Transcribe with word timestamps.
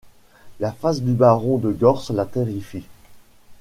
La 0.59 0.71
face 0.71 1.03
du 1.03 1.13
baron 1.13 1.59
de 1.59 1.71
Gortz 1.71 2.09
la 2.09 2.25
terrifie... 2.25 2.85